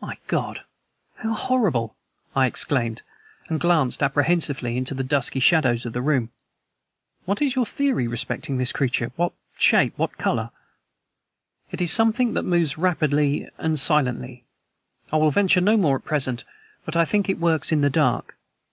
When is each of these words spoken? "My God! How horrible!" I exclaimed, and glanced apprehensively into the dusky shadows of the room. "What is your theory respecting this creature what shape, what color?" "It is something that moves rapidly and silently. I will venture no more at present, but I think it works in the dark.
"My 0.00 0.16
God! 0.28 0.62
How 1.16 1.34
horrible!" 1.34 1.96
I 2.36 2.46
exclaimed, 2.46 3.02
and 3.48 3.58
glanced 3.58 4.00
apprehensively 4.00 4.76
into 4.76 4.94
the 4.94 5.02
dusky 5.02 5.40
shadows 5.40 5.84
of 5.84 5.92
the 5.92 6.00
room. 6.02 6.30
"What 7.24 7.42
is 7.42 7.56
your 7.56 7.66
theory 7.66 8.06
respecting 8.06 8.58
this 8.58 8.70
creature 8.70 9.10
what 9.16 9.32
shape, 9.58 9.94
what 9.98 10.18
color?" 10.18 10.52
"It 11.72 11.80
is 11.80 11.90
something 11.90 12.34
that 12.34 12.44
moves 12.44 12.78
rapidly 12.78 13.48
and 13.58 13.80
silently. 13.80 14.44
I 15.12 15.16
will 15.16 15.32
venture 15.32 15.60
no 15.60 15.76
more 15.76 15.96
at 15.96 16.04
present, 16.04 16.44
but 16.84 16.94
I 16.94 17.04
think 17.04 17.28
it 17.28 17.40
works 17.40 17.72
in 17.72 17.80
the 17.80 17.90
dark. 17.90 18.36